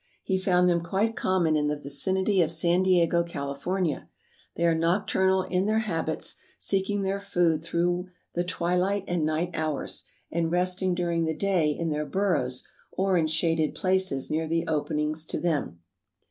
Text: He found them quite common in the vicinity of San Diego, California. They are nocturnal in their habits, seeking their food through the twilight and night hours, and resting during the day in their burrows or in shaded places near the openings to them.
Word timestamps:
He 0.23 0.39
found 0.39 0.67
them 0.67 0.81
quite 0.81 1.15
common 1.15 1.55
in 1.55 1.67
the 1.67 1.77
vicinity 1.79 2.41
of 2.41 2.51
San 2.51 2.81
Diego, 2.81 3.21
California. 3.21 4.09
They 4.55 4.65
are 4.65 4.73
nocturnal 4.73 5.43
in 5.43 5.67
their 5.67 5.77
habits, 5.85 6.37
seeking 6.57 7.03
their 7.03 7.19
food 7.19 7.61
through 7.63 8.09
the 8.33 8.43
twilight 8.43 9.03
and 9.07 9.23
night 9.23 9.51
hours, 9.53 10.05
and 10.31 10.49
resting 10.51 10.95
during 10.95 11.25
the 11.25 11.37
day 11.37 11.69
in 11.69 11.91
their 11.91 12.07
burrows 12.07 12.63
or 12.91 13.15
in 13.15 13.27
shaded 13.27 13.75
places 13.75 14.31
near 14.31 14.47
the 14.47 14.65
openings 14.67 15.23
to 15.27 15.39
them. 15.39 15.81